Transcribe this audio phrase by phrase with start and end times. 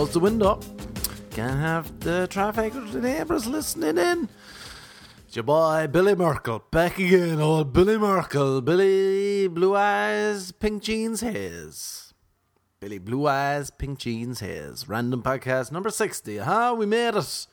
[0.00, 0.58] Close the window.
[1.30, 4.30] Can't have the traffic the neighbours listening in.
[5.26, 7.38] It's your boy Billy Merkel back again.
[7.38, 8.62] Old Billy Merkel.
[8.62, 12.14] Billy Blue Eyes, Pink Jeans Haze.
[12.80, 14.88] Billy Blue Eyes, Pink Jeans Haze.
[14.88, 16.38] Random podcast number 60.
[16.38, 16.74] Huh?
[16.78, 17.46] We made it.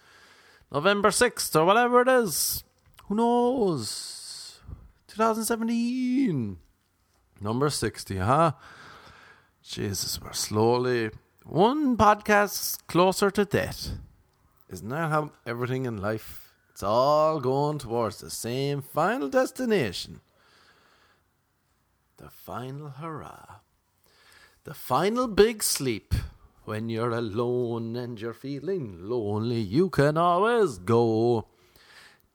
[0.71, 2.63] November 6th or whatever it is.
[3.09, 4.61] Who knows?
[5.09, 6.59] 2017.
[7.41, 8.53] Number 60, huh?
[9.61, 11.09] Jesus, we're slowly
[11.47, 13.91] one podcast closer to death.
[14.69, 16.53] Isn't that how everything in life?
[16.71, 20.19] It's all going towards the same final destination.
[22.17, 23.61] The final hurrah.
[24.65, 26.13] The final big sleep.
[26.65, 31.47] When you're alone and you're feeling lonely, you can always go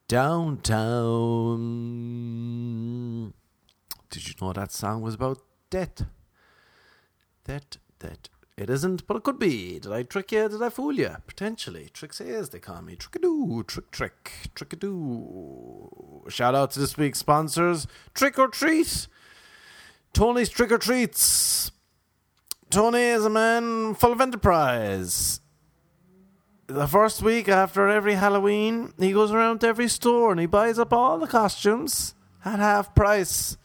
[0.08, 1.52] downtown.
[4.08, 5.38] Did you know that song was about
[5.68, 6.06] death?
[7.44, 8.30] That, that.
[8.62, 9.80] It isn't, but it could be.
[9.80, 10.48] Did I trick you?
[10.48, 11.16] Did I fool you?
[11.26, 11.90] Potentially.
[11.92, 12.94] Tricks as they call me.
[12.94, 16.30] Trickadoo, trick, trick, trickadoo.
[16.30, 19.08] Shout out to this week's sponsors Trick or Treat.
[20.12, 21.72] Tony's Trick or Treats.
[22.70, 25.40] Tony is a man full of enterprise.
[26.68, 30.78] The first week after every Halloween, he goes around to every store and he buys
[30.78, 33.56] up all the costumes at half price.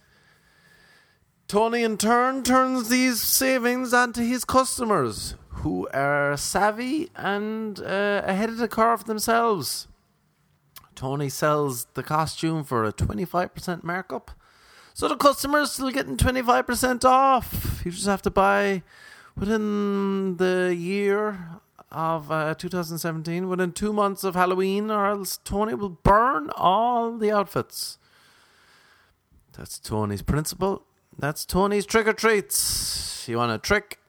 [1.48, 8.50] Tony, in turn, turns these savings onto his customers, who are savvy and uh, ahead
[8.50, 9.88] of the curve themselves.
[10.94, 14.32] Tony sells the costume for a 25% markup.
[14.94, 17.82] So the customer's still getting 25% off.
[17.86, 18.84] You just have to buy
[19.38, 21.62] within the year
[21.94, 27.32] of uh, 2017, within two months of Halloween, or else Tony will burn all the
[27.32, 28.00] outfits.
[29.54, 30.84] That's Tony's principle.
[31.20, 33.28] That's Tony's trick or treats.
[33.28, 34.00] You want a trick?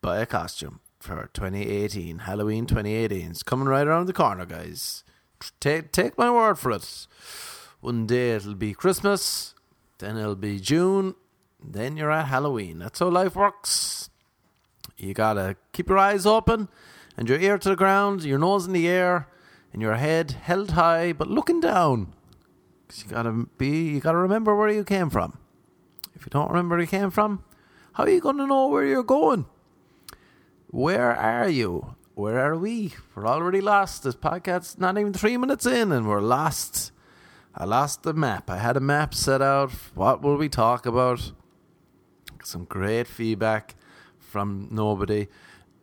[0.00, 3.30] Buy a costume for 2018, Halloween 2018.
[3.30, 5.04] It's coming right around the corner, guys.
[5.60, 7.06] Take take my word for it.
[7.80, 9.54] One day it'll be Christmas,
[9.98, 11.14] then it'll be June,
[11.62, 12.80] then you're at Halloween.
[12.80, 14.10] That's how life works.
[14.96, 16.68] You gotta keep your eyes open
[17.16, 19.28] and your ear to the ground, your nose in the air,
[19.72, 22.15] and your head held high but looking down.
[22.88, 25.38] Cause you gotta be, you gotta remember where you came from.
[26.14, 27.42] If you don't remember where you came from,
[27.94, 29.46] how are you gonna know where you're going?
[30.68, 31.96] Where are you?
[32.14, 32.94] Where are we?
[33.14, 34.02] We're already lost.
[34.02, 36.92] This podcast's not even three minutes in, and we're lost.
[37.54, 38.50] I lost the map.
[38.50, 39.70] I had a map set out.
[39.94, 41.32] What will we talk about?
[42.42, 43.74] Some great feedback
[44.18, 45.28] from nobody.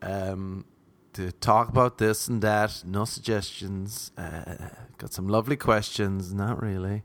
[0.02, 0.66] Um,
[1.14, 2.84] to talk about this and that.
[2.86, 4.12] No suggestions.
[4.18, 6.34] Uh, got some lovely questions.
[6.34, 7.04] Not really.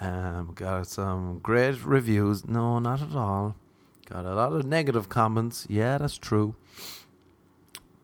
[0.00, 2.46] Um, got some great reviews.
[2.46, 3.56] No, not at all.
[4.08, 5.66] Got a lot of negative comments.
[5.70, 6.54] Yeah, that's true.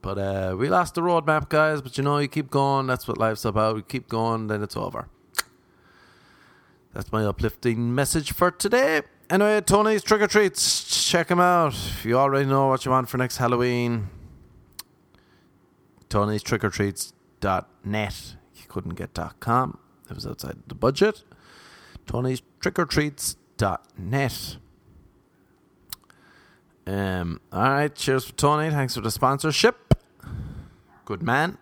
[0.00, 1.82] But uh, we lost the roadmap, guys.
[1.82, 2.86] But you know, you keep going.
[2.86, 3.76] That's what life's about.
[3.76, 5.08] You keep going, then it's over.
[6.94, 9.02] That's my uplifting message for today.
[9.28, 11.08] Anyway, Tony's Trick or Treats.
[11.10, 11.74] Check them out.
[12.04, 14.08] You already know what you want for next Halloween,
[16.08, 18.36] Tony's Trick or Treats.net.
[18.54, 19.78] You couldn't get .com.
[20.10, 21.24] It was outside the budget.
[22.06, 24.56] Tony's Trick or Treats.net.
[26.86, 28.70] Um, all right, cheers for Tony.
[28.70, 29.94] Thanks for the sponsorship.
[31.04, 31.58] Good man.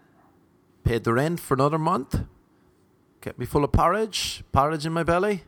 [0.85, 2.21] Paid the rent for another month.
[3.21, 5.43] Kept me full of porridge, porridge in my belly.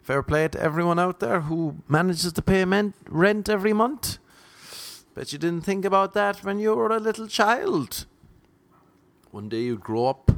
[0.00, 4.18] Fair play to everyone out there who manages to pay rent every month.
[5.16, 8.06] Bet you didn't think about that when you were a little child.
[9.30, 10.30] One day you'd grow up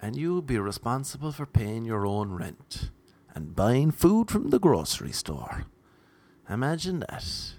[0.00, 2.90] and you'll be responsible for paying your own rent
[3.34, 5.64] and buying food from the grocery store.
[6.48, 7.54] Imagine that.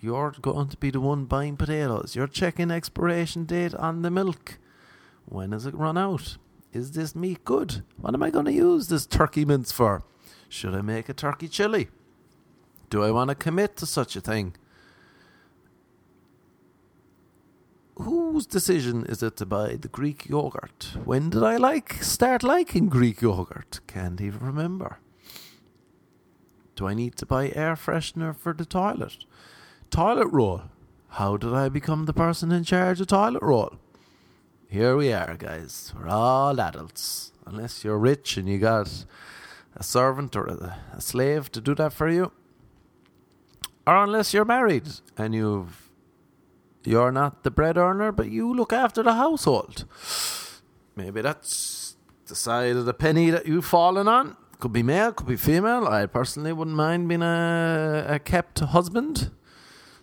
[0.00, 2.16] You're going to be the one buying potatoes.
[2.16, 4.58] You're checking expiration date on the milk.
[5.26, 6.38] When does it run out?
[6.72, 7.84] Is this meat good?
[7.96, 10.02] What am I going to use this turkey mince for?
[10.48, 11.88] Should I make a turkey chili?
[12.90, 14.54] Do I want to commit to such a thing?
[17.96, 20.96] Whose decision is it to buy the Greek yogurt?
[21.04, 23.80] When did I like start liking Greek yogurt?
[23.86, 24.98] Can't even remember.
[26.74, 29.24] Do I need to buy air freshener for the toilet?
[29.90, 30.62] Toilet roll.
[31.10, 33.74] How did I become the person in charge of toilet roll?
[34.68, 35.92] Here we are, guys.
[35.94, 37.32] We're all adults.
[37.44, 39.04] Unless you're rich and you got
[39.76, 42.32] a servant or a, slave to do that for you.
[43.86, 45.90] Or unless you're married and you've
[46.84, 49.84] you're not the bread earner, but you look after the household.
[50.96, 51.96] Maybe that's
[52.26, 54.36] the side of the penny that you've fallen on.
[54.58, 55.88] Could be male, could be female.
[55.88, 59.30] I personally wouldn't mind being a, a kept husband.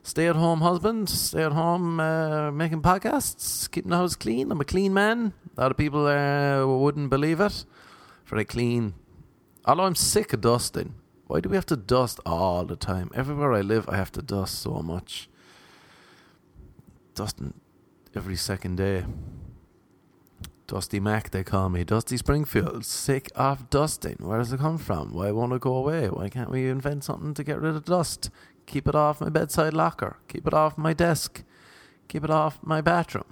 [0.03, 4.51] stay at home husband, stay at home uh, making podcasts, keeping the house clean.
[4.51, 5.33] I'm a clean man.
[5.57, 7.65] A lot of people uh, wouldn't believe it.
[8.25, 8.93] Very clean.
[9.65, 10.95] Although I'm sick of dusting.
[11.27, 13.11] Why do we have to dust all the time?
[13.13, 15.29] Everywhere I live, I have to dust so much.
[17.19, 17.53] Dusting
[18.15, 19.03] every second day.
[20.67, 21.83] Dusty Mac, they call me.
[21.83, 22.85] Dusty Springfield.
[22.85, 24.15] Sick of dusting.
[24.21, 25.11] Where does it come from?
[25.13, 26.07] Why won't it go away?
[26.07, 28.29] Why can't we invent something to get rid of dust?
[28.67, 30.15] Keep it off my bedside locker.
[30.29, 31.43] Keep it off my desk.
[32.07, 33.25] Keep it off my bathroom.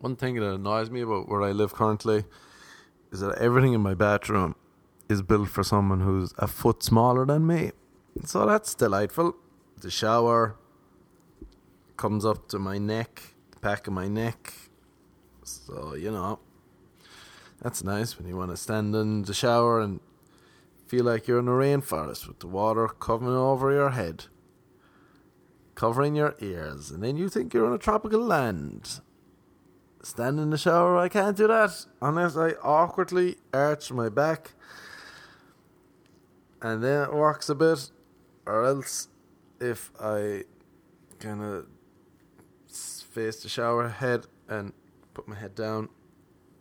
[0.00, 2.24] One thing that annoys me about where I live currently
[3.12, 4.56] is that everything in my bathroom
[5.08, 7.70] is built for someone who's a foot smaller than me.
[8.24, 9.36] So that's delightful.
[9.80, 10.56] The shower
[11.98, 14.54] comes up to my neck, the back of my neck.
[15.42, 16.38] So, you know,
[17.60, 20.00] that's nice when you want to stand in the shower and
[20.86, 24.26] feel like you're in a rainforest with the water coming over your head,
[25.74, 29.00] covering your ears, and then you think you're in a tropical land.
[30.02, 34.52] Stand in the shower, I can't do that unless I awkwardly arch my back,
[36.62, 37.90] and then it works a bit,
[38.46, 39.08] or else
[39.60, 40.44] if I
[41.18, 41.66] kind of
[43.18, 44.72] face the shower head and
[45.12, 45.88] put my head down,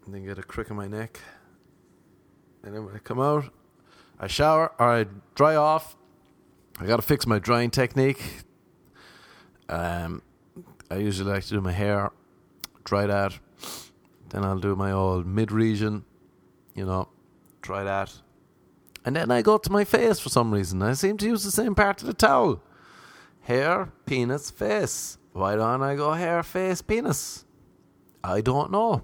[0.03, 1.19] and then get a crick in my neck,
[2.63, 3.53] and then when I come out,
[4.19, 5.05] I shower or I
[5.35, 5.95] dry off.
[6.79, 8.23] I got to fix my drying technique.
[9.69, 10.23] Um,
[10.89, 12.09] I usually like to do my hair,
[12.83, 13.37] dry that.
[14.29, 16.05] Then I'll do my old mid region,
[16.73, 17.09] you know,
[17.61, 18.11] dry that.
[19.05, 20.81] And then I go to my face for some reason.
[20.81, 22.63] I seem to use the same part of the towel
[23.41, 25.19] hair, penis, face.
[25.37, 27.45] Why don't I go hair, face, penis?
[28.23, 29.03] I don't know.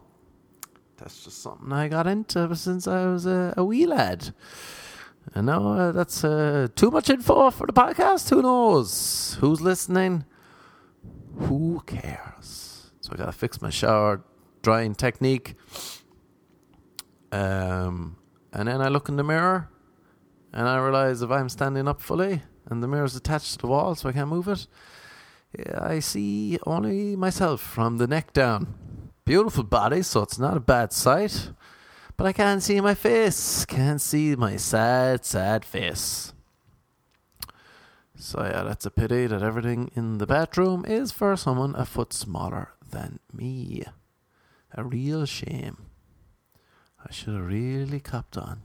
[0.97, 4.33] That's just something I got into ever since I was a, a wee lad.
[5.35, 8.31] And now uh, that's uh, too much info for the podcast.
[8.31, 9.37] Who knows?
[9.41, 10.25] Who's listening?
[11.37, 12.91] Who cares?
[13.01, 14.23] So I gotta fix my shower
[14.63, 15.53] drying technique.
[17.31, 18.17] Um,
[18.51, 19.69] and then I look in the mirror,
[20.51, 23.93] and I realize if I'm standing up fully and the mirror's attached to the wall,
[23.93, 24.65] so I can't move it,
[25.75, 28.75] I see only myself from the neck down.
[29.25, 31.51] Beautiful body, so it's not a bad sight
[32.17, 33.65] but I can't see my face.
[33.65, 36.33] Can't see my sad, sad face.
[38.15, 42.13] So, yeah, that's a pity that everything in the bedroom is for someone a foot
[42.13, 43.83] smaller than me.
[44.73, 45.77] A real shame.
[47.05, 48.61] I should have really copped on.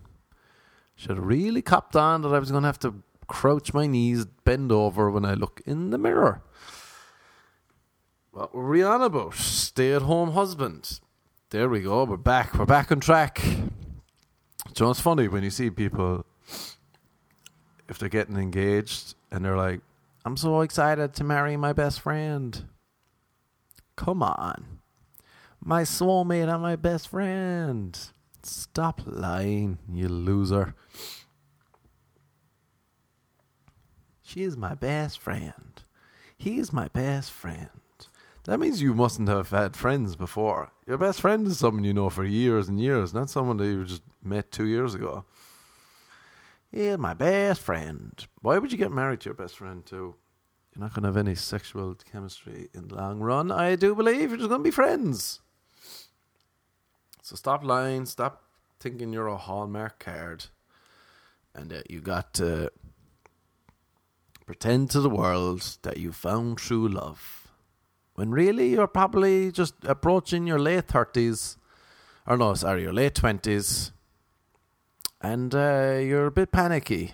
[0.95, 4.27] Should have really copped on that I was going to have to crouch my knees,
[4.45, 6.43] bend over when I look in the mirror.
[8.39, 9.35] What were we on about?
[9.35, 11.01] Stay at home husband.
[11.51, 12.05] There we go.
[12.05, 12.55] We're back.
[12.55, 13.45] We're back on track.
[13.45, 16.25] know, it's funny when you see people,
[17.89, 19.81] if they're getting engaged and they're like,
[20.25, 22.65] I'm so excited to marry my best friend.
[23.97, 24.79] Come on.
[25.61, 27.99] My soulmate and my best friend.
[28.45, 30.77] Stop lying, you loser.
[34.23, 35.83] She is my best friend.
[36.37, 37.71] He is my best friend.
[38.49, 40.73] That means you mustn't have had friends before.
[40.87, 43.85] Your best friend is someone you know for years and years, not someone that you
[43.85, 45.27] just met two years ago.
[46.73, 48.11] Yeah, my best friend.
[48.41, 50.15] Why would you get married to your best friend too?
[50.75, 53.53] You're not going to have any sexual chemistry in the long run.
[53.53, 55.41] I do believe you're just going to be friends.
[57.21, 58.07] So stop lying.
[58.07, 58.45] Stop
[58.81, 60.47] thinking you're a Hallmark card
[61.55, 62.73] and that you got to
[64.47, 67.48] pretend to the world that you found true love
[68.19, 71.57] when really you're probably just approaching your late 30s,
[72.27, 73.93] or no, sorry, your late 20s,
[75.21, 77.13] and uh, you're a bit panicky.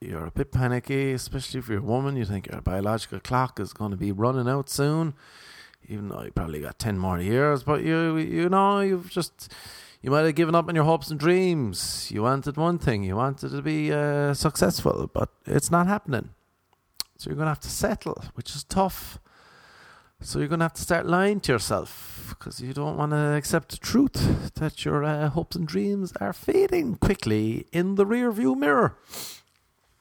[0.00, 2.16] You're a bit panicky, especially if you're a woman.
[2.16, 5.14] You think your biological clock is going to be running out soon,
[5.88, 9.52] even though you probably got 10 more years, but you, you know, you've just.
[10.02, 12.10] You might have given up on your hopes and dreams.
[12.10, 16.30] You wanted one thing, you wanted to be uh, successful, but it's not happening.
[17.16, 19.18] So you're going to have to settle, which is tough.
[20.24, 23.34] So you're going to have to start lying to yourself because you don't want to
[23.34, 28.32] accept the truth that your uh, hopes and dreams are fading quickly in the rear
[28.32, 28.96] view mirror.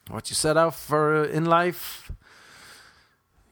[0.07, 2.09] What you set out for in life,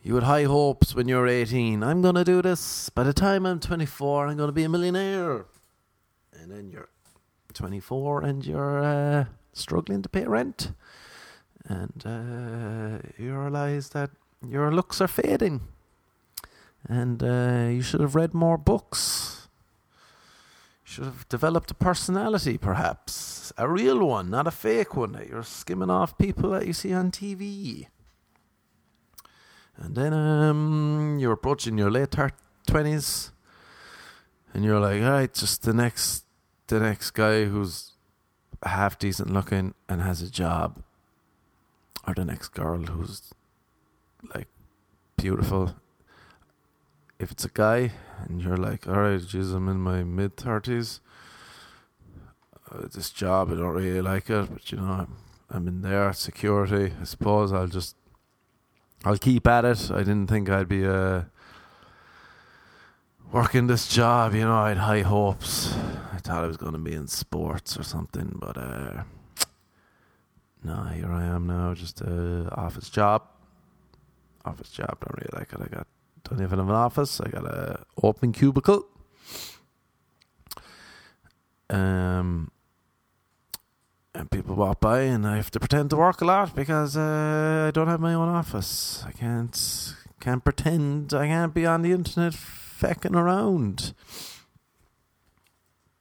[0.01, 1.83] you had high hopes when you were 18.
[1.83, 2.89] I'm going to do this.
[2.89, 5.47] By the time I'm 24, I'm going to be a millionaire.
[6.31, 6.89] And then you're
[7.53, 10.71] 24 and you're uh, struggling to pay rent.
[11.65, 14.11] And uh, you realize that
[14.47, 15.67] your looks are fading
[16.87, 19.47] and uh, you should have read more books.
[20.85, 23.53] You should have developed a personality, perhaps.
[23.57, 26.93] A real one, not a fake one that you're skimming off people that you see
[26.93, 27.87] on TV.
[29.77, 32.15] And then um, you're approaching your late
[32.67, 33.31] twenties,
[34.53, 36.25] and you're like, all right, just the next,
[36.67, 37.93] the next guy who's
[38.63, 40.83] half decent looking and has a job,
[42.07, 43.33] or the next girl who's
[44.35, 44.47] like
[45.17, 45.75] beautiful.
[47.21, 47.91] If it's a guy
[48.25, 51.01] and you're like, all right, geez, I'm in my mid thirties.
[52.71, 55.15] Uh, this job, I don't really like it, but you know, I'm,
[55.51, 56.93] I'm in there, security.
[56.99, 57.95] I suppose I'll just,
[59.05, 59.91] I'll keep at it.
[59.91, 61.23] I didn't think I'd be uh,
[63.31, 64.33] working this job.
[64.33, 65.75] You know, I had high hopes.
[66.13, 69.03] I thought I was going to be in sports or something, but uh,
[70.63, 73.23] no, here I am now, just a office job.
[74.43, 75.59] Office job, don't really like it.
[75.61, 75.87] I got
[76.23, 77.19] don't even have an office.
[77.19, 78.85] I got a open cubicle.
[81.69, 82.51] Um,
[84.13, 87.65] and people walk by, and I have to pretend to work a lot because uh,
[87.67, 89.03] I don't have my own office.
[89.07, 91.13] I can't can't pretend.
[91.13, 93.93] I can't be on the internet fecking around.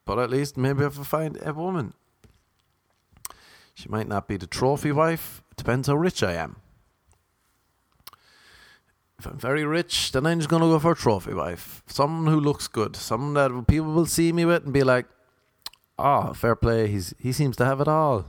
[0.05, 1.95] But at least maybe if I find a woman,
[3.75, 5.43] she might not be the trophy wife.
[5.57, 6.57] Depends how rich I am.
[9.21, 11.83] If I'm very rich, then I'm just to go for a trophy wife.
[11.87, 12.97] Someone who looks good.
[12.97, 15.05] Someone that people will see me with and be like,
[15.99, 16.87] oh, fair play.
[16.87, 18.25] He's He seems to have it all.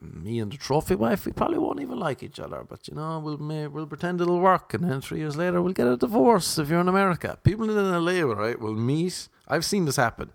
[0.00, 2.64] Me and the trophy wife, we probably won't even like each other.
[2.68, 4.74] But, you know, we'll, may, we'll pretend it'll work.
[4.74, 7.38] And then three years later, we'll get a divorce if you're in America.
[7.44, 9.28] People in LA, right, will meet.
[9.46, 10.32] I've seen this happen.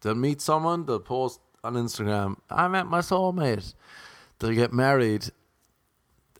[0.00, 3.74] They'll meet someone, they'll post on Instagram, I met my soulmate.
[4.38, 5.30] They'll get married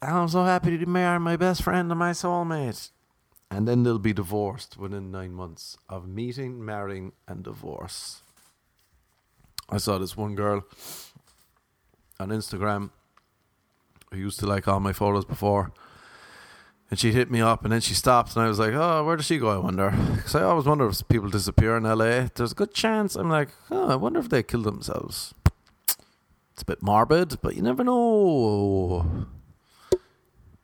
[0.07, 2.91] Oh, I'm so happy to marry my best friend and my soulmate.
[3.51, 8.21] And then they'll be divorced within nine months of meeting, marrying, and divorce.
[9.71, 10.65] I saw this one girl
[12.21, 12.91] on Instagram
[14.13, 15.73] who used to like all my photos before.
[16.91, 19.17] And she hit me up and then she stopped and I was like, oh, where
[19.17, 19.91] does she go, I wonder?
[20.17, 22.29] Because I always wonder if people disappear in LA.
[22.35, 23.17] There's a good chance.
[23.17, 25.33] I'm like, oh, I wonder if they killed themselves.
[26.53, 29.27] It's a bit morbid, but you never know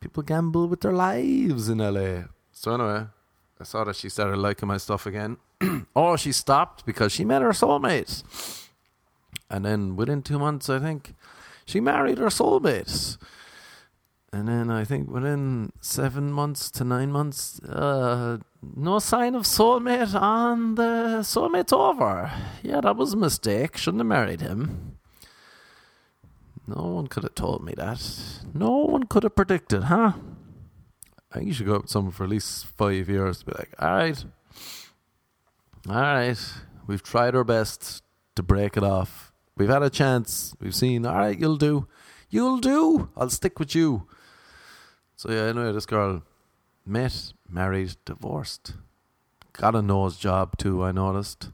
[0.01, 2.25] people gamble with their lives in LA.
[2.53, 3.07] So anyway,
[3.61, 5.37] I saw that she started liking my stuff again.
[5.97, 8.23] oh, she stopped because she met her soulmate.
[9.51, 11.15] And then within two months, I think,
[11.67, 13.19] she married her soulmate.
[14.33, 18.39] And then I think within seven months to nine months, uh,
[18.77, 22.31] no sign of soulmate on the soulmate's over.
[22.63, 23.77] Yeah, that was a mistake.
[23.77, 24.90] Shouldn't have married him.
[26.77, 28.01] No one could have told me that.
[28.55, 30.13] No one could have predicted, huh?
[31.33, 33.53] I think you should go up with someone for at least five years to be
[33.59, 34.25] like, all right,
[35.89, 36.39] all right,
[36.87, 38.05] we've tried our best
[38.37, 39.33] to break it off.
[39.57, 40.55] We've had a chance.
[40.61, 41.89] We've seen, all right, you'll do.
[42.29, 43.11] You'll do.
[43.17, 44.07] I'll stick with you.
[45.17, 46.23] So, yeah, anyway, this girl
[46.87, 48.75] met, married, divorced.
[49.55, 51.51] Got a nose job too, I noticed.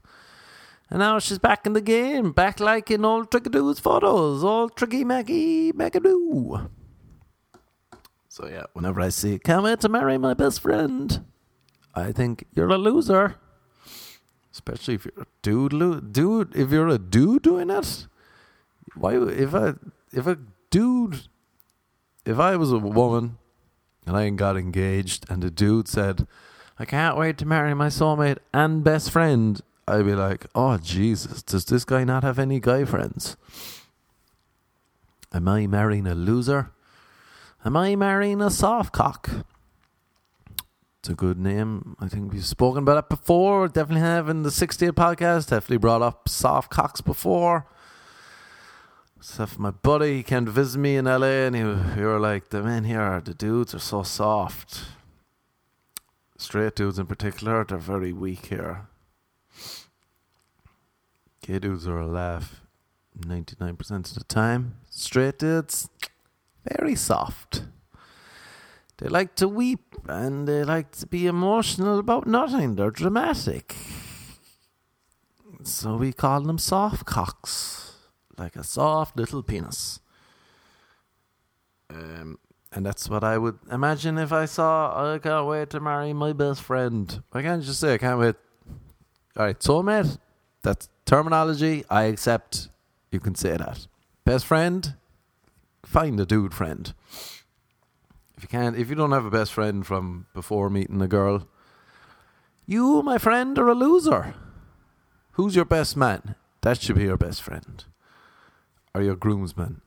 [0.89, 5.05] And now she's back in the game, back like in old Trickadoos photos, old Tricky
[5.05, 6.71] Maggie Magadoo.
[8.29, 11.25] So yeah, whenever I see come here to marry my best friend,
[11.95, 13.37] I think you're a loser.
[14.53, 16.55] Especially if you're a dude, lo- dude.
[16.55, 18.07] If you're a dude doing it,
[18.95, 19.17] why?
[19.17, 19.75] If I,
[20.13, 20.39] if a
[20.71, 21.29] dude,
[22.25, 23.39] if I was a woman
[24.07, 26.27] and I got engaged, and a dude said,
[26.79, 31.43] "I can't wait to marry my soulmate and best friend," I'd be like, oh, Jesus,
[31.43, 33.37] does this guy not have any guy friends?
[35.33, 36.73] Am I marrying a loser?
[37.65, 39.31] Am I marrying a soft cock?
[40.99, 41.97] It's a good name.
[42.01, 43.69] I think we've spoken about it before.
[43.69, 45.51] Definitely have in the 60th podcast.
[45.51, 47.69] Definitely brought up soft cocks before.
[49.17, 51.61] Except for my buddy, he came to visit me in LA and he,
[51.95, 54.85] he were like, the men here, the dudes are so soft.
[56.39, 58.89] Straight dudes in particular, they're very weak here.
[61.47, 62.61] Gay dudes are a laugh
[63.21, 64.79] 99% of the time.
[64.91, 65.89] Straight dudes,
[66.69, 67.63] very soft.
[68.99, 72.75] They like to weep and they like to be emotional about nothing.
[72.75, 73.77] They're dramatic.
[75.63, 77.95] So we call them soft cocks,
[78.37, 80.01] like a soft little penis.
[81.89, 82.41] Um,
[82.73, 85.15] and that's what I would imagine if I saw.
[85.15, 87.23] I can't wait to marry my best friend.
[87.33, 88.35] I can't just say I can't wait.
[89.37, 90.19] All right, soulmate.
[90.63, 91.85] That's terminology.
[91.89, 92.69] I accept.
[93.11, 93.87] You can say that.
[94.25, 94.95] Best friend.
[95.85, 96.93] Find a dude friend.
[98.37, 101.49] If you can't, if you don't have a best friend from before meeting a girl,
[102.67, 104.35] you, my friend, are a loser.
[105.33, 106.35] Who's your best man?
[106.63, 107.85] That should be your best friend.
[108.95, 109.81] Or your groomsman.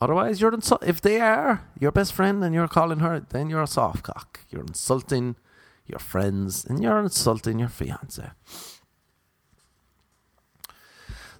[0.00, 3.62] Otherwise, you're insul- if they are your best friend and you're calling her, then you're
[3.62, 4.40] a soft cock.
[4.50, 5.36] You're insulting
[5.86, 8.30] your friends and you're insulting your fiance.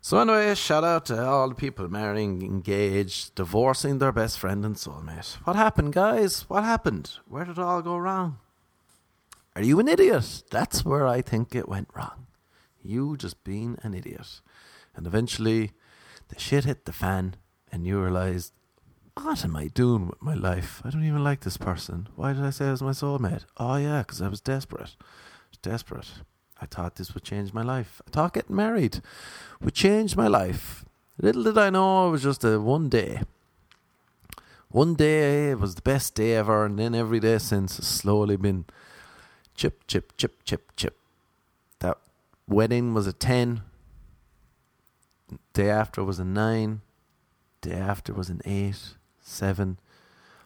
[0.01, 4.77] So anyway, shout out to all the people marrying, engaged, divorcing their best friend and
[4.77, 5.35] soulmate.
[5.45, 6.43] What happened, guys?
[6.49, 7.19] What happened?
[7.27, 8.39] Where did it all go wrong?
[9.57, 10.45] Are you an idiot?
[10.51, 12.27] That's where I think it went wrong.
[12.81, 14.41] You just being an idiot.
[14.95, 15.73] And eventually,
[16.29, 17.35] the shit hit the fan,
[17.73, 18.53] and you realized,
[19.21, 20.81] what am I doing with my life?
[20.85, 22.09] I don't even like this person.
[22.15, 23.47] Why did I say I was my soulmate?
[23.57, 24.95] Oh, yeah, because I was desperate.
[25.61, 26.09] Desperate.
[26.61, 28.03] I thought this would change my life.
[28.07, 29.01] I thought getting married
[29.61, 30.85] would change my life.
[31.21, 33.23] Little did I know it was just a one day.
[34.71, 38.37] One day it was the best day ever, and then every day since has slowly
[38.37, 38.67] been
[39.55, 40.97] chip, chip, chip, chip, chip.
[41.79, 41.99] That
[42.47, 43.63] wedding was a 10.
[45.53, 46.81] Day after was a 9.
[47.63, 48.77] Day after was an 8,
[49.21, 49.79] 7.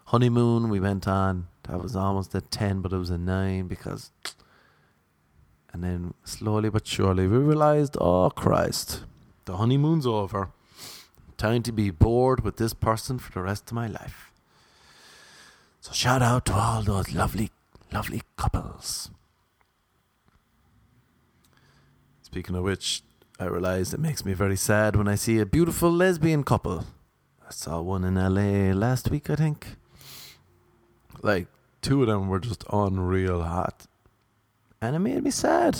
[0.05, 1.47] Honeymoon we went on.
[1.63, 4.11] That was almost a 10, but it was a 9 because
[5.73, 9.03] and then slowly but surely we realized, oh Christ,
[9.45, 10.51] the honeymoon's over.
[11.35, 14.31] Time to be bored with this person for the rest of my life.
[15.81, 17.51] So shout out to all those lovely,
[17.91, 19.09] lovely couples.
[22.21, 23.01] Speaking of which,
[23.39, 26.85] I realize it makes me very sad when I see a beautiful lesbian couple.
[27.45, 29.75] I saw one in LA last week, I think.
[31.21, 31.47] Like,
[31.81, 33.87] two of them were just unreal hot
[34.83, 35.77] and it made me sad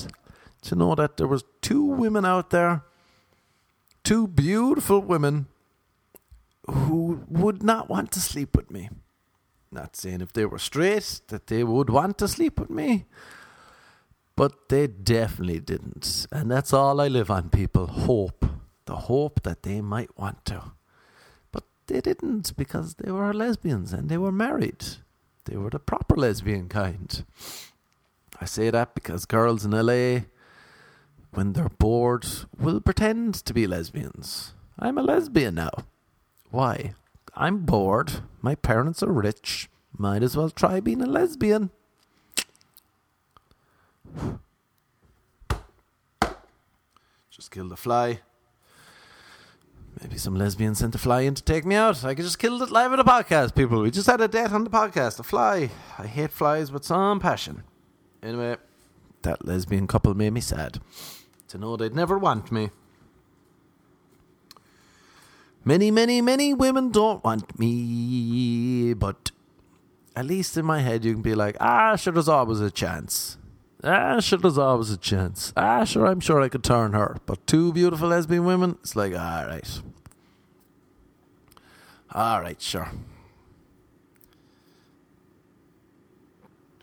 [0.62, 2.84] to know that there was two women out there,
[4.04, 5.48] two beautiful women
[6.70, 8.90] who would not want to sleep with me.
[9.72, 13.06] Not saying if they were straight that they would want to sleep with me,
[14.38, 16.26] but they definitely didn't.
[16.32, 17.88] And that's all I live on, people.
[17.88, 18.46] Hope.
[18.86, 20.72] The hope that they might want to.
[21.52, 24.86] But they didn't because they were lesbians and they were married.
[25.46, 27.26] They were the proper lesbian kind.
[28.43, 30.23] I say that because girls in LA,
[31.32, 32.27] when they're bored,
[32.60, 34.53] will pretend to be lesbians.
[34.77, 35.71] I'm a lesbian now.
[36.51, 36.93] Why?
[37.38, 38.12] I'm bored.
[38.41, 39.69] My parents are rich.
[39.97, 41.69] Might as well try being a lesbian.
[47.32, 48.19] Just kill the fly.
[50.01, 52.03] Maybe some lesbian sent a fly in to take me out.
[52.03, 53.82] I could just kill it live on the podcast, people.
[53.82, 55.17] We just had a death on the podcast.
[55.21, 55.69] A fly.
[55.97, 57.63] I hate flies with some passion.
[58.24, 58.56] Anyway,
[59.24, 60.80] that lesbian couple made me sad
[61.50, 62.70] to know they'd never want me.
[65.66, 69.32] Many, many, many women don't want me, but
[70.16, 73.38] at least in my head you can be like, ah, sure, there's always a chance.
[73.84, 75.52] Ah, sure, there's always a chance.
[75.58, 77.18] Ah, sure, I'm sure I could turn her.
[77.26, 79.82] But two beautiful lesbian women, it's like, all right.
[82.14, 82.90] All right, sure.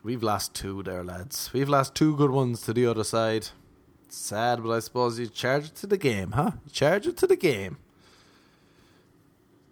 [0.02, 1.50] We've lost two there, lads.
[1.52, 3.48] We've lost two good ones to the other side.
[4.08, 6.52] sad, but I suppose you charge it to the game, huh?
[6.64, 7.76] You charge it to the game.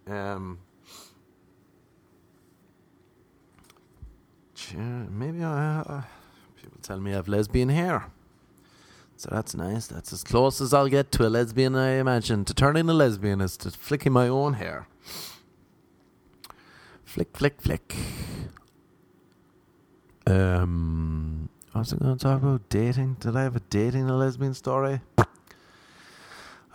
[0.07, 0.59] Um,
[4.75, 6.03] maybe I, uh,
[6.61, 8.07] people tell me I have lesbian hair.
[9.17, 9.89] So that's nice.
[9.89, 12.45] That's as close as I'll get to a lesbian, I imagine.
[12.45, 14.87] To turning a lesbian is to flicking my own hair.
[17.05, 17.97] Flick, flick, flick.
[20.25, 23.19] Um, I was going to talk about dating.
[23.21, 25.01] Did I have a dating a lesbian story?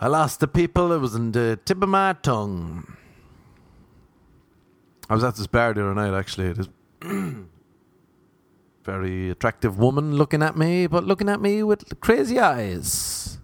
[0.00, 0.92] I lost the people.
[0.92, 2.96] It was in the tip of my tongue.
[5.10, 6.54] I was at this bar the other night, actually.
[6.54, 6.68] This
[8.82, 13.36] very attractive woman looking at me, but looking at me with crazy eyes.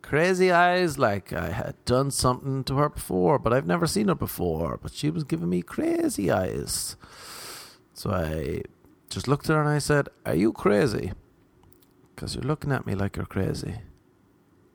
[0.00, 4.14] Crazy eyes, like I had done something to her before, but I've never seen her
[4.14, 4.78] before.
[4.82, 6.96] But she was giving me crazy eyes.
[7.92, 8.62] So I
[9.10, 11.12] just looked at her and I said, Are you crazy?
[12.14, 13.76] Because you're looking at me like you're crazy.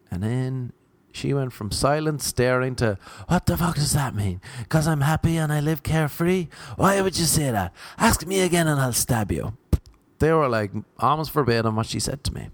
[0.09, 0.73] And then
[1.11, 4.41] she went from silent staring to, What the fuck does that mean?
[4.59, 6.47] Because I'm happy and I live carefree?
[6.75, 7.73] Why would you say that?
[7.97, 9.57] Ask me again and I'll stab you.
[10.19, 12.49] They were like almost verbatim what she said to me.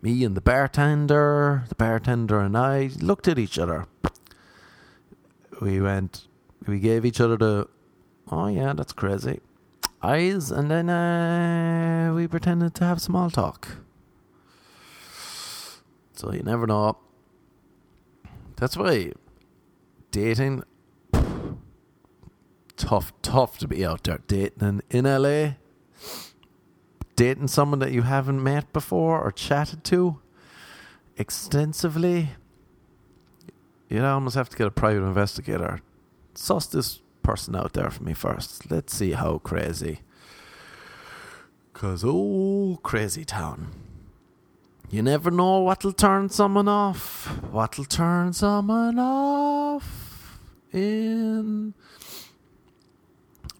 [0.00, 3.86] Me and the bartender, the bartender and I looked at each other.
[5.60, 6.28] We went,
[6.66, 7.68] we gave each other the,
[8.30, 9.40] Oh yeah, that's crazy
[10.02, 13.68] eyes, and then uh, we pretended to have small talk.
[16.14, 16.98] So you never know.
[18.56, 19.12] That's why
[20.10, 20.64] dating
[22.76, 25.54] tough, tough to be out there dating in, LA.
[27.16, 30.20] Dating someone that you haven't met before or chatted to
[31.16, 32.30] extensively.
[33.88, 35.80] you'd almost have to get a private investigator.
[36.34, 38.70] Suss this person out there for me first.
[38.70, 40.00] Let's see how crazy.
[41.74, 43.68] Cause oh, crazy town.
[44.90, 47.26] You never know what'll turn someone off.
[47.50, 50.40] What'll turn someone off
[50.72, 51.74] in.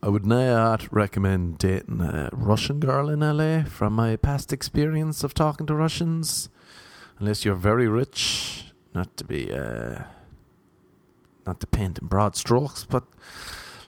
[0.03, 5.35] I would not recommend dating a Russian girl in LA from my past experience of
[5.35, 6.49] talking to Russians.
[7.19, 8.73] Unless you're very rich.
[8.95, 10.05] Not to be, uh,
[11.49, 13.05] not to paint in broad strokes, but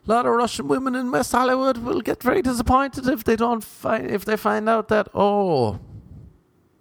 [0.06, 3.62] a lot of Russian women in West Hollywood will get very disappointed if they don't
[3.62, 5.78] find, if they find out that, oh,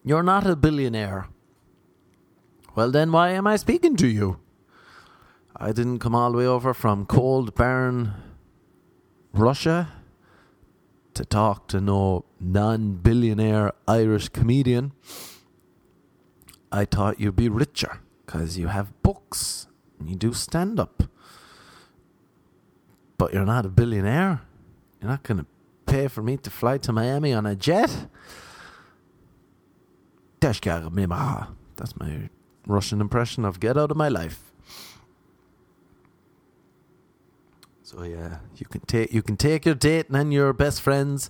[0.05, 1.27] you're not a billionaire.
[2.75, 4.39] Well, then why am I speaking to you?
[5.55, 8.13] I didn't come all the way over from cold, barren
[9.33, 9.91] Russia
[11.13, 14.93] to talk to no non billionaire Irish comedian.
[16.71, 19.67] I thought you'd be richer because you have books
[20.05, 21.03] you do stand up.
[23.17, 24.41] But you're not a billionaire.
[25.01, 25.45] You're not going to
[25.85, 28.07] pay for me to fly to Miami on a jet.
[30.43, 30.53] Er
[31.75, 32.29] That's my
[32.65, 34.49] Russian impression of get out of my life.
[37.83, 41.27] So yeah, you can take you can take your date and your best friends,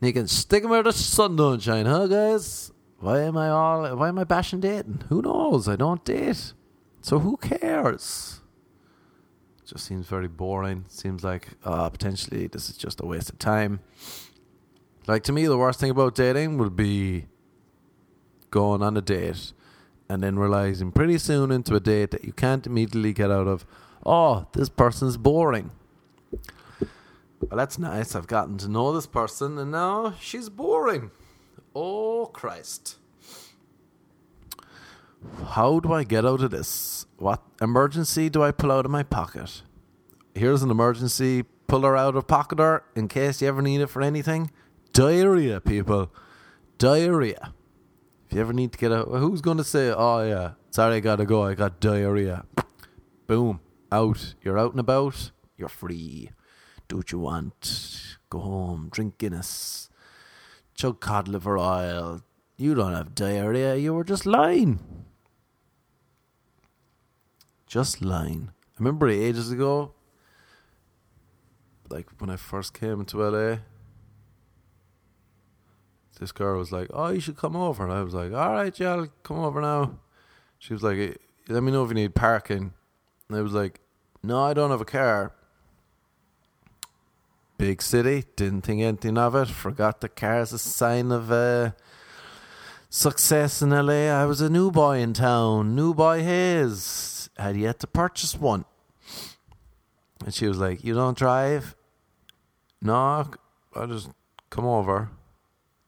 [0.00, 2.72] and you can stick them where the sun don't shine, huh, guys?
[2.98, 3.96] Why am I all?
[3.96, 5.04] Why am I bashing dating?
[5.08, 5.68] Who knows?
[5.68, 6.54] I don't date,
[7.06, 8.40] so who cares?
[9.64, 10.84] just seems very boring.
[10.88, 13.78] Seems like uh, potentially this is just a waste of time.
[15.06, 17.26] Like to me, the worst thing about dating would be
[18.50, 19.52] going on a date
[20.08, 23.64] and then realizing pretty soon into a date that you can't immediately get out of
[24.04, 25.70] oh, this person's boring.
[26.30, 28.16] Well, that's nice.
[28.16, 31.12] I've gotten to know this person, and now she's boring.
[31.72, 32.96] Oh, Christ.
[35.46, 37.06] How do I get out of this?
[37.18, 39.62] What emergency do I pull out of my pocket?
[40.34, 44.50] Here's an emergency puller out of pocketer in case you ever need it for anything.
[44.92, 46.12] Diarrhea, people.
[46.78, 47.52] Diarrhea.
[48.28, 51.00] If you ever need to get out, who's going to say, oh, yeah, sorry, I
[51.00, 52.44] gotta go, I got diarrhea?
[53.26, 53.60] Boom
[53.90, 56.30] out, you're out and about, you're free.
[56.88, 58.18] Do what you want.
[58.30, 59.88] Go home, drink Guinness,
[60.74, 62.22] chug cod liver oil.
[62.56, 64.80] You don't have diarrhea, you were just lying.
[67.66, 68.50] Just lying.
[68.50, 69.92] I remember ages ago,
[71.88, 73.58] like when I first came to LA,
[76.20, 77.84] this girl was like, Oh, you should come over.
[77.84, 79.98] And I was like, All right, yeah, I'll come over now.
[80.58, 82.72] She was like, Let me know if you need parking.
[83.28, 83.80] And I was like,
[84.22, 85.32] No, I don't have a car.
[87.58, 89.48] Big city, didn't think anything of it.
[89.48, 91.70] Forgot the car is a sign of uh,
[92.90, 94.12] success in LA.
[94.12, 97.15] I was a new boy in town, new boy Hayes.
[97.36, 98.64] Had yet to purchase one.
[100.24, 101.74] And she was like, You don't drive?
[102.80, 103.30] No,
[103.74, 104.10] I just
[104.50, 105.10] come over.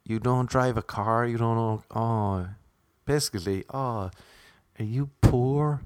[0.04, 1.82] You don't drive a car, you don't know.
[1.94, 2.48] Oh,
[3.04, 4.11] basically, oh,
[4.78, 5.82] are you poor?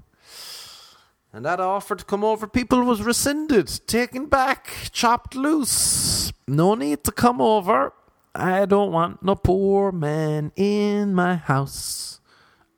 [1.32, 6.32] And that offer to come over people was rescinded, taken back, chopped loose.
[6.46, 7.94] No need to come over.
[8.34, 12.11] I don't want no poor man in my house.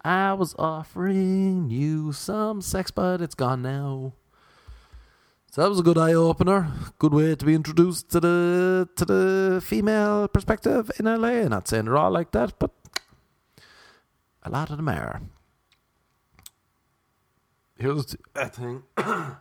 [0.05, 4.12] I was offering you some sex, but it's gone now.
[5.51, 6.71] So that was a good eye opener.
[6.99, 11.49] Good way to be introduced to the to the female perspective in LA.
[11.49, 12.73] Not saying they're all like that, but
[14.43, 15.23] a lot of them are
[17.79, 18.83] here's the thing.
[18.97, 19.38] um,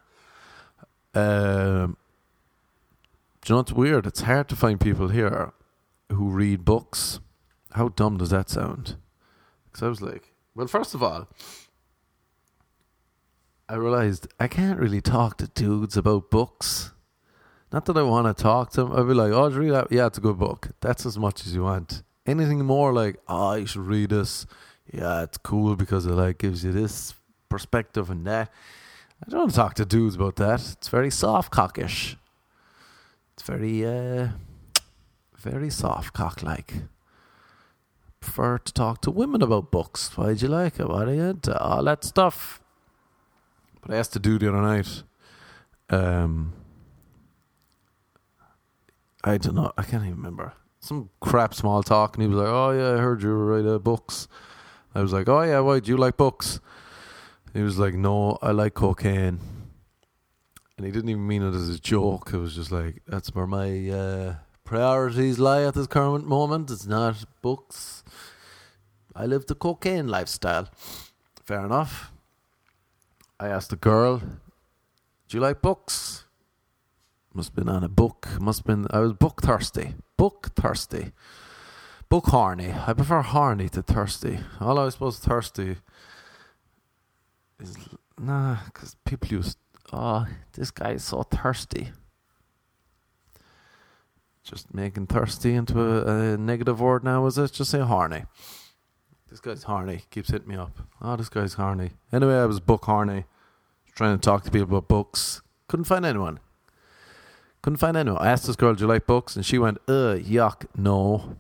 [3.42, 4.06] do you know what's weird?
[4.06, 5.54] It's hard to find people here
[6.12, 7.20] who read books.
[7.72, 8.98] How dumb does that sound?
[9.66, 11.28] Because I was like, well, first of all,
[13.68, 16.92] I realized I can't really talk to dudes about books.
[17.72, 18.92] Not that I want to talk to them.
[18.92, 19.92] I'd be like, oh, read that?
[19.92, 20.70] Yeah, it's a good book.
[20.82, 22.04] That's as much as you want.
[22.26, 24.46] Anything more like, oh, you should read this.
[24.92, 27.16] Yeah, it's cool because it like gives you this
[27.50, 28.52] perspective and that.
[29.26, 30.60] I don't want to talk to dudes about that.
[30.74, 32.16] It's very soft cockish.
[33.34, 34.28] It's very, uh,
[35.38, 36.74] very soft cock like.
[38.34, 40.18] Prefer to talk to women about books.
[40.18, 40.90] Why'd you like it?
[40.90, 41.56] What are you into?
[41.56, 42.64] All that stuff.
[43.80, 45.04] But I asked a dude the other night.
[45.92, 46.54] Um,
[49.24, 49.72] I don't know.
[49.78, 50.54] I can't even remember.
[50.80, 53.78] Some crap small talk, and he was like, "Oh yeah, I heard you write uh,
[53.78, 54.28] books."
[54.96, 56.60] I was like, "Oh yeah, why do you like books?"
[57.54, 59.42] He was like, "No, I like cocaine,"
[60.76, 62.32] and he didn't even mean it as a joke.
[62.34, 66.72] It was just like, "That's where my uh, priorities lie at this current moment.
[66.72, 68.04] It's not books.
[69.16, 70.70] I live the cocaine lifestyle."
[71.44, 72.12] Fair enough.
[73.40, 76.26] I asked the girl, "Do you like books?"
[77.34, 78.28] Must have been on a book.
[78.40, 78.88] Must have been.
[78.92, 79.96] I was book thirsty.
[80.18, 81.12] Book thirsty.
[82.08, 82.72] Book horny.
[82.72, 84.40] I prefer horny to thirsty.
[84.60, 85.78] All I suppose thirsty
[87.60, 87.76] is
[88.20, 89.58] nah, because people use.
[89.92, 91.92] Oh, this guy is so thirsty.
[94.44, 97.54] Just making thirsty into a, a negative word now, is it?
[97.54, 98.26] Just say horny.
[99.30, 100.04] This guy's horny.
[100.12, 100.78] Keeps hitting me up.
[101.02, 101.92] Oh, this guy's horny.
[102.12, 103.24] Anyway, I was book horny.
[103.96, 105.42] Trying to talk to people about books.
[105.68, 106.40] Couldn't find anyone.
[107.62, 108.22] Couldn't find anyone.
[108.22, 109.36] I asked this girl, Do you like books?
[109.36, 111.38] And she went, Uh, yuck, no.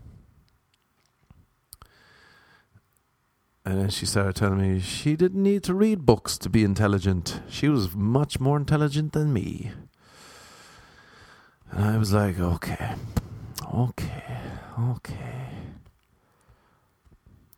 [3.65, 7.41] And then she started telling me she didn't need to read books to be intelligent.
[7.49, 9.71] She was much more intelligent than me.
[11.75, 12.95] And I was like, okay,
[13.73, 14.23] okay,
[14.79, 15.47] okay.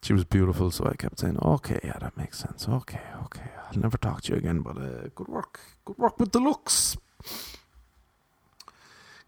[0.01, 2.65] She was beautiful, so I kept saying, okay, yeah, that makes sense.
[2.69, 3.49] Okay, okay.
[3.67, 5.59] I'll never talk to you again, but uh, good work.
[5.83, 6.95] Good work with the looks.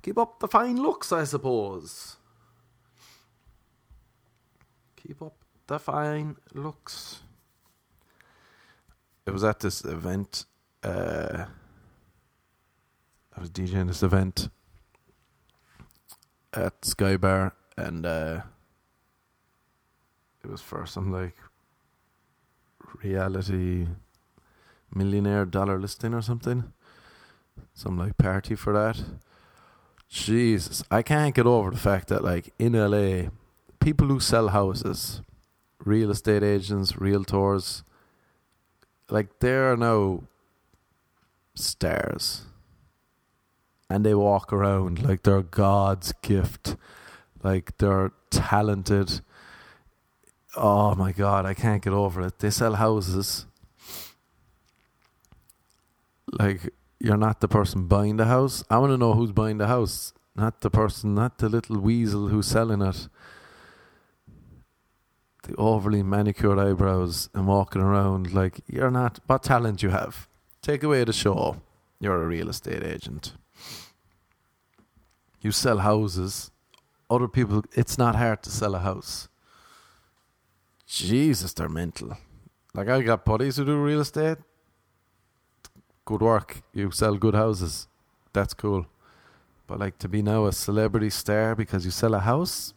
[0.03, 2.15] Keep up the fine looks, I suppose.
[4.95, 5.35] Keep up
[5.67, 7.23] the fine looks.
[9.25, 10.45] It was at this event.
[10.81, 11.47] Uh,
[13.35, 14.47] I was DJing this event
[16.53, 18.41] at Sky Bar, and uh,
[20.43, 21.35] it was for some like
[23.03, 23.87] reality
[24.93, 26.71] millionaire dollar listing or something.
[27.73, 29.03] Some like party for that.
[30.09, 33.29] Jesus, I can't get over the fact that like in LA,
[33.79, 35.21] people who sell houses
[35.87, 37.83] real estate agents, realtors,
[39.09, 40.23] like they're now
[41.55, 42.43] stars.
[43.89, 46.75] And they walk around like they're God's gift.
[47.43, 49.21] Like they're talented.
[50.55, 52.39] Oh my God, I can't get over it.
[52.39, 53.45] They sell houses.
[56.31, 58.63] Like you're not the person buying the house.
[58.69, 62.27] I want to know who's buying the house, not the person, not the little weasel
[62.27, 63.07] who's selling it
[65.47, 70.27] the overly manicured eyebrows and walking around like you're not what talent you have.
[70.61, 71.61] Take away the show.
[71.99, 73.33] You're a real estate agent.
[75.47, 76.51] You sell houses.
[77.09, 79.29] Other people it's not hard to sell a house.
[80.85, 82.17] Jesus, they're mental.
[82.73, 84.39] Like I got buddies who do real estate.
[86.03, 86.63] Good work.
[86.73, 87.87] You sell good houses.
[88.33, 88.87] That's cool.
[89.67, 92.73] But like to be now a celebrity star because you sell a house,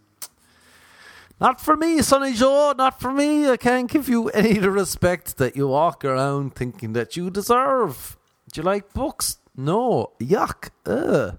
[1.40, 3.50] not for me, Sonny Joe, not for me.
[3.50, 7.30] I can't give you any of the respect that you walk around thinking that you
[7.30, 8.16] deserve.
[8.52, 9.38] Do you like books?
[9.56, 10.12] No.
[10.20, 10.70] Yuck.
[10.87, 11.37] Ugh.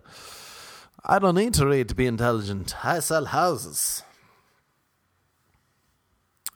[1.04, 2.86] I don't need to read to be intelligent.
[2.86, 4.04] I sell houses.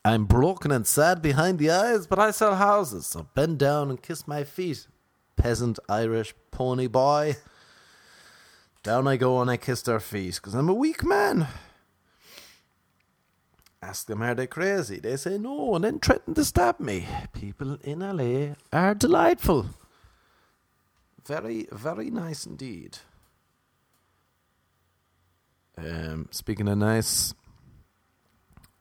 [0.04, 3.08] I'm broken and sad behind the eyes, but I sell houses.
[3.08, 4.86] So bend down and kiss my feet.
[5.36, 7.38] Peasant Irish pony boy.
[8.84, 11.48] Down I go and I kiss their feet, because I'm a weak man.
[13.82, 15.00] Ask them, are they crazy?
[15.00, 17.08] They say no, and then threaten to stab me.
[17.34, 19.66] People in LA are delightful.
[21.26, 23.00] Very, very nice indeed.
[25.78, 27.34] Um, speaking of nice,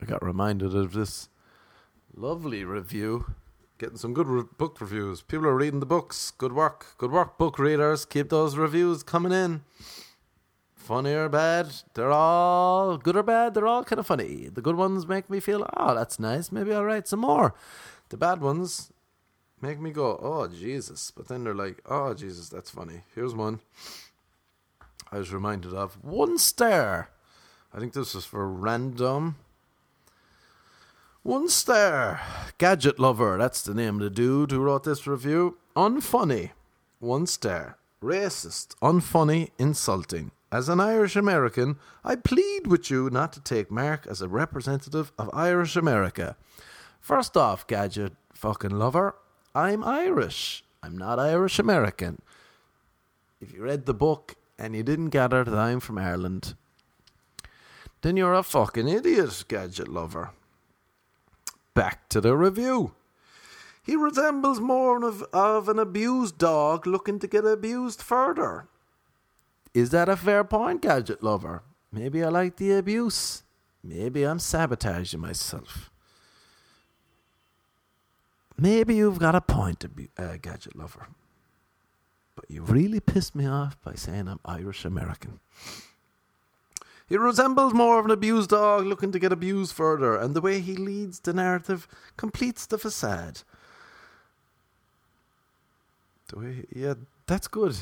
[0.01, 1.29] I got reminded of this
[2.15, 3.35] lovely review.
[3.79, 5.23] Getting some good re- book reviews.
[5.23, 6.31] People are reading the books.
[6.31, 6.97] Good work.
[6.97, 8.05] Good work, book readers.
[8.05, 9.63] Keep those reviews coming in
[10.85, 14.51] funny or bad, they're all good or bad, they're all kind of funny.
[14.53, 17.55] The good ones make me feel, oh, that's nice, maybe I'll write some more.
[18.11, 18.93] The bad ones
[19.63, 21.11] make me go, oh, Jesus.
[21.11, 23.01] But then they're like, oh, Jesus, that's funny.
[23.15, 23.61] Here's one
[25.15, 25.97] I was reminded of.
[26.03, 27.09] One star.
[27.73, 29.37] I think this is for random.
[31.23, 32.21] One star.
[32.59, 33.39] Gadget Lover.
[33.39, 35.57] That's the name of the dude who wrote this review.
[35.77, 36.51] Unfunny.
[36.99, 37.79] One star.
[38.03, 38.75] Racist.
[38.83, 39.51] Unfunny.
[39.57, 40.33] Insulting.
[40.51, 45.13] As an Irish American, I plead with you not to take Mark as a representative
[45.17, 46.37] of Irish America.
[47.01, 49.15] First off, gadget fucking lover,
[49.55, 50.65] I'm Irish.
[50.83, 52.21] I'm not Irish American.
[53.41, 56.55] If you read the book and you didn't gather that I'm from Ireland,
[58.03, 60.31] then you're a fucking idiot, gadget lover.
[61.75, 62.93] Back to the review.
[63.83, 68.67] He resembles more of, of an abused dog looking to get abused further.
[69.75, 71.63] Is that a fair point, gadget lover?
[71.91, 73.43] Maybe I like the abuse.
[73.83, 75.91] Maybe I'm sabotaging myself.
[78.57, 79.85] Maybe you've got a point,
[80.17, 81.09] uh, gadget lover.
[82.37, 85.41] But you really pissed me off by saying I'm Irish American.
[87.07, 90.61] He resembles more of an abused dog looking to get abused further, and the way
[90.61, 93.43] he leads the narrative completes the facade.
[96.29, 96.65] Do we?
[96.75, 96.95] Yeah,
[97.27, 97.77] that's good.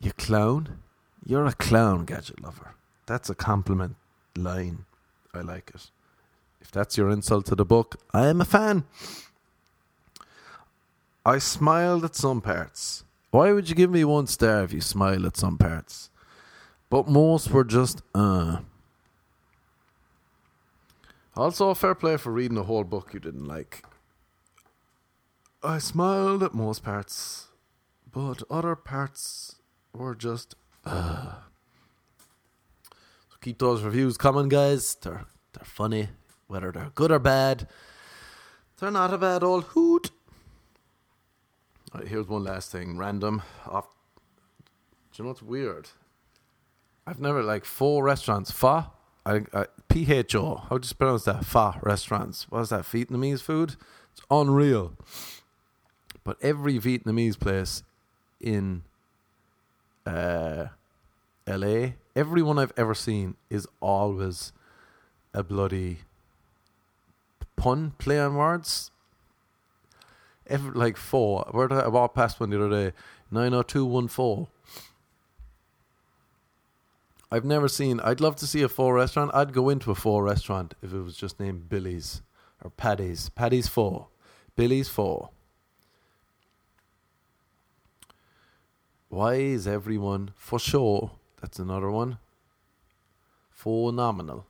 [0.00, 0.78] You clown.
[1.24, 2.74] You're a clown, gadget lover.
[3.06, 3.96] That's a compliment
[4.36, 4.84] line.
[5.34, 5.90] I like it.
[6.60, 8.84] If that's your insult to the book, I am a fan.
[11.24, 13.04] I smiled at some parts.
[13.36, 16.08] Why would you give me one star if you smile at some parts?
[16.88, 18.60] But most were just, uh.
[21.36, 23.84] Also, fair play for reading a whole book you didn't like.
[25.62, 27.48] I smiled at most parts,
[28.10, 29.56] but other parts
[29.92, 30.54] were just,
[30.86, 31.34] uh.
[33.28, 34.94] So keep those reviews coming, guys.
[34.94, 36.08] They're they're funny,
[36.46, 37.68] whether they're good or bad.
[38.80, 40.10] They're not a bad old hoot.
[41.96, 43.42] Right, here's one last thing, random.
[43.66, 43.86] Off.
[43.86, 44.64] Do
[45.14, 45.88] you know what's weird?
[47.06, 48.50] I've never like four restaurants.
[48.50, 48.90] Fa,
[49.88, 50.56] P H O.
[50.68, 51.46] How do you pronounce that?
[51.46, 52.50] Fa restaurants.
[52.50, 52.82] What is that?
[52.82, 53.76] Vietnamese food.
[54.12, 54.92] It's unreal.
[56.22, 57.82] But every Vietnamese place
[58.42, 58.82] in
[60.04, 60.66] uh,
[61.46, 64.52] LA, everyone I've ever seen is always
[65.32, 66.00] a bloody
[67.56, 68.90] pun play on words.
[70.48, 71.46] Every, like four.
[71.50, 72.96] Where I walked past one the other day?
[73.30, 74.48] Nine oh two one four.
[77.30, 77.98] I've never seen.
[78.00, 79.32] I'd love to see a four restaurant.
[79.34, 82.22] I'd go into a four restaurant if it was just named Billy's
[82.62, 83.28] or Paddy's.
[83.30, 84.06] Paddy's four,
[84.54, 85.30] Billy's four.
[89.08, 91.12] Why is everyone for sure?
[91.40, 92.18] That's another one.
[93.50, 94.46] Phenomenal.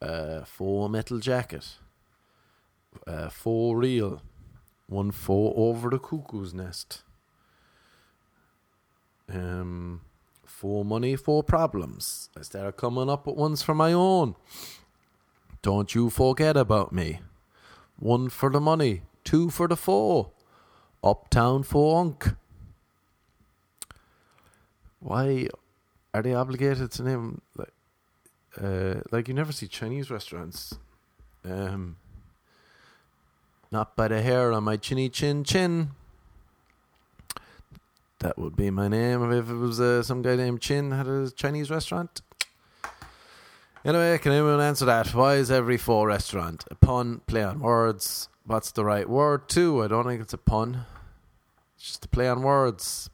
[0.00, 1.76] Uh, four metal jacket.
[3.06, 4.22] Uh, four real.
[4.86, 7.02] One four over the cuckoo's nest.
[9.32, 10.02] Um,
[10.44, 12.28] four money, four problems.
[12.38, 14.36] I started coming up with ones for my own.
[15.62, 17.20] Don't you forget about me.
[17.98, 20.30] One for the money, two for the four.
[21.02, 22.34] Uptown for unk.
[25.00, 25.48] Why
[26.14, 27.72] are they obligated to name like
[28.60, 30.78] uh, like you never see Chinese restaurants?
[31.44, 31.96] Um,
[33.74, 35.90] not by the hair on my chinny chin chin.
[38.20, 41.30] That would be my name if it was uh, some guy named Chin had a
[41.30, 42.22] Chinese restaurant.
[43.84, 45.12] Anyway, can anyone answer that?
[45.12, 48.30] Why is every four restaurant a pun, play on words?
[48.46, 49.82] What's the right word too?
[49.82, 50.86] I don't think it's a pun.
[51.76, 53.10] It's just a play on words.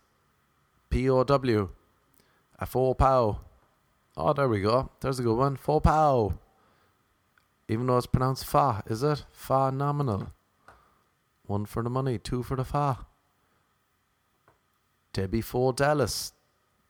[0.91, 1.71] P O W.
[2.61, 3.41] A four pow.
[4.17, 4.91] Oh, there we go.
[5.01, 5.57] There's a good one.
[5.57, 6.35] Four pow.
[7.67, 9.25] Even though it's pronounced fa, is it?
[9.33, 10.31] Fa nominal.
[11.51, 13.07] One for the money, two for the fa.
[15.13, 16.33] Debbie for Dallas.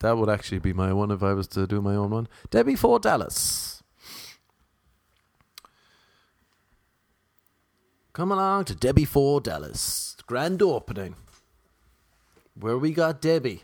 [0.01, 2.27] That would actually be my one if I was to do my own one.
[2.51, 3.81] Debbie for Dallas.
[8.13, 10.15] Come along to Debbie for Dallas.
[10.27, 11.15] Grand opening.
[12.53, 13.63] Where we got Debbie.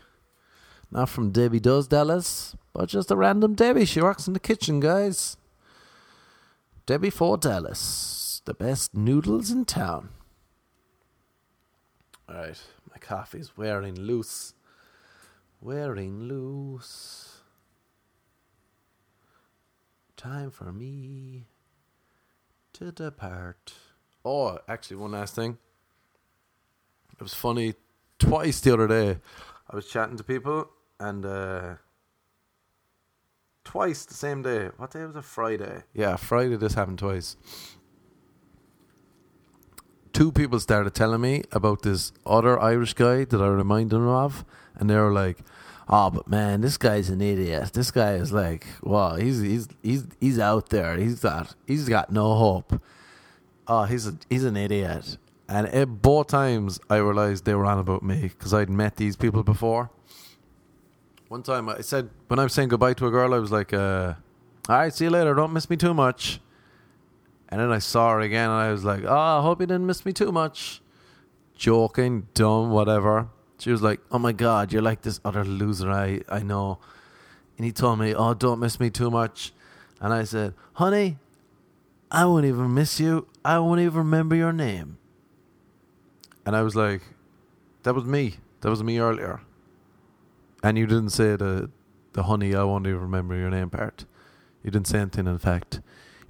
[0.90, 3.84] Not from Debbie Does Dallas, but just a random Debbie.
[3.84, 5.36] She works in the kitchen, guys.
[6.86, 8.42] Debbie for Dallas.
[8.46, 10.08] The best noodles in town.
[12.28, 14.52] Alright, my coffee's wearing loose.
[15.60, 17.40] Wearing loose.
[20.16, 21.46] Time for me
[22.74, 23.72] to depart.
[24.24, 25.56] Oh, actually, one last thing.
[27.12, 27.74] It was funny.
[28.18, 29.18] Twice the other day,
[29.70, 30.68] I was chatting to people,
[31.00, 31.74] and uh,
[33.64, 34.70] twice the same day.
[34.76, 35.24] What day was it?
[35.24, 35.84] Friday.
[35.94, 36.56] Yeah, Friday.
[36.56, 37.36] This happened twice.
[40.18, 44.44] Two people started telling me about this other Irish guy that I reminded them of,
[44.74, 45.38] and they were like,
[45.88, 47.72] "Oh, but man, this guy's an idiot.
[47.72, 50.96] This guy is like, wow, he's he's he's he's out there.
[50.96, 52.82] He's got he's got no hope.
[53.68, 55.18] Oh, he's a, he's an idiot."
[55.48, 59.14] And at both times, I realized they were on about me because I'd met these
[59.14, 59.88] people before.
[61.28, 63.72] One time, I said when I was saying goodbye to a girl, I was like,
[63.72, 64.14] uh,
[64.68, 65.32] "All right, see you later.
[65.34, 66.40] Don't miss me too much."
[67.48, 69.86] And then I saw her again, and I was like, "Oh, I hope you didn't
[69.86, 70.82] miss me too much."
[71.54, 73.28] Joking, dumb, whatever.
[73.58, 76.78] She was like, "Oh my god, you're like this other loser I I know."
[77.56, 79.52] And he told me, "Oh, don't miss me too much."
[80.00, 81.18] And I said, "Honey,
[82.10, 83.26] I won't even miss you.
[83.44, 84.98] I won't even remember your name."
[86.46, 87.02] And I was like,
[87.82, 88.36] "That was me.
[88.60, 89.40] That was me earlier."
[90.62, 91.70] And you didn't say the
[92.12, 92.54] the honey.
[92.54, 94.04] I won't even remember your name part.
[94.62, 95.26] You didn't say anything.
[95.26, 95.80] In fact,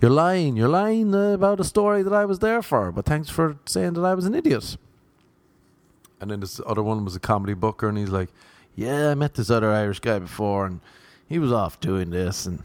[0.01, 0.57] you're lying.
[0.57, 2.93] You're lying uh, about a story that I was there for.
[2.93, 4.77] But thanks for saying that I was an idiot.
[6.21, 8.31] And then this other one was a comedy booker, and he's like,
[8.75, 10.81] "Yeah, I met this other Irish guy before, and
[11.29, 12.63] he was off doing this, and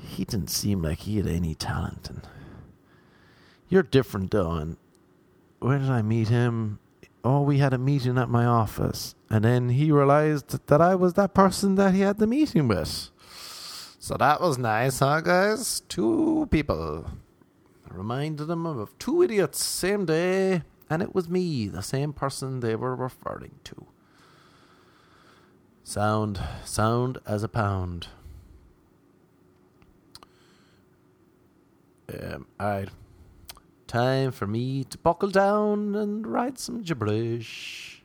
[0.00, 2.08] he didn't seem like he had any talent.
[2.08, 2.22] And
[3.68, 4.52] you're different, though.
[4.52, 4.76] And
[5.58, 6.78] where did I meet him?
[7.24, 9.14] oh, we had a meeting at my office.
[9.30, 13.10] And then he realized that I was that person that he had the meeting with.
[14.00, 15.80] So that was nice, huh, guys?
[15.88, 17.10] Two people.
[17.90, 22.60] I reminded them of two idiots, same day, and it was me, the same person
[22.60, 23.86] they were referring to.
[25.82, 28.08] Sound, sound as a pound.
[32.08, 32.90] Um, alright.
[33.86, 38.04] Time for me to buckle down and write some gibberish.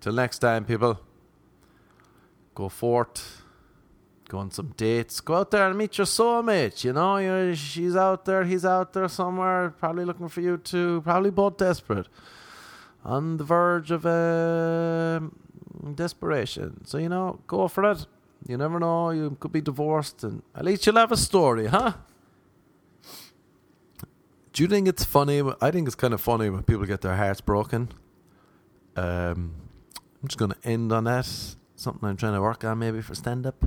[0.00, 1.00] Till next time, people.
[2.58, 3.44] Go forth.
[4.28, 5.20] Go on some dates.
[5.20, 6.82] Go out there and meet your soulmate.
[6.82, 11.00] You know, You're, she's out there, he's out there somewhere, probably looking for you too.
[11.02, 12.08] Probably both desperate.
[13.04, 15.20] On the verge of uh,
[15.94, 16.84] desperation.
[16.84, 18.06] So, you know, go for it.
[18.48, 19.10] You never know.
[19.10, 21.92] You could be divorced, and at least you'll have a story, huh?
[24.52, 25.44] Do you think it's funny?
[25.60, 27.92] I think it's kind of funny when people get their hearts broken.
[28.96, 29.54] Um,
[30.20, 31.28] I'm just going to end on that.
[31.78, 33.64] Something I'm trying to work on maybe for stand up.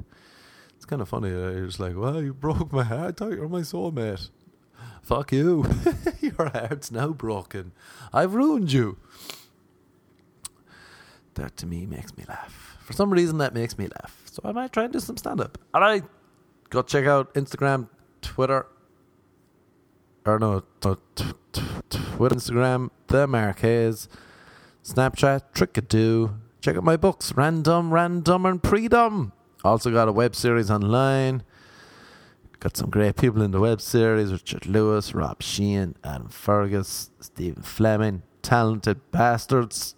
[0.76, 1.30] It's kind of funny.
[1.30, 3.22] Uh, you're just like, well, you broke my heart.
[3.22, 4.30] You're my soulmate.
[5.01, 5.66] Fuck you.
[6.20, 7.72] Your heart's now broken.
[8.12, 8.97] I've ruined you.
[11.36, 12.78] That to me makes me laugh.
[12.82, 14.22] For some reason, that makes me laugh.
[14.26, 15.57] So I might try and do some stand up.
[15.74, 16.03] All right.
[16.70, 17.88] Go check out Instagram,
[18.22, 18.66] Twitter,
[20.26, 24.09] or no, t- t- t- Twitter, Instagram, The Marquez,
[24.84, 26.34] Snapchat, Trickadoo.
[26.62, 29.32] Check out my books, Random, Random, and Predom.
[29.64, 31.43] Also got a web series online.
[32.59, 37.64] Got some great people in the web series Richard Lewis, Rob Sheehan, Adam Fergus, Stephen
[37.64, 39.95] Fleming, talented bastards.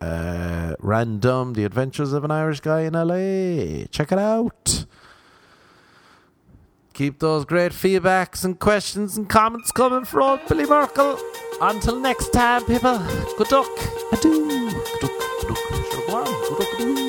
[0.00, 3.86] Uh, Random, The Adventures of an Irish Guy in LA.
[3.90, 4.86] Check it out.
[6.92, 11.18] Keep those great feedbacks and questions and comments coming for old Billy Merkel.
[11.60, 12.98] Until next time, people.
[13.38, 13.68] Good luck.
[14.12, 14.70] Adieu.
[15.00, 15.21] Good luck.
[16.52, 17.01] Good luck.